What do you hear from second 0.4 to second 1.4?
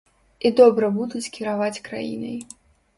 І добра будуць